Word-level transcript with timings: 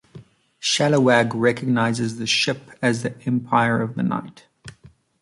Scalawag 0.59 1.29
recognizes 1.35 2.17
the 2.17 2.25
ship 2.25 2.71
as 2.81 3.03
the 3.03 3.13
"Empire 3.27 3.79
of 3.83 3.93
the 3.93 4.01
Night". 4.01 4.47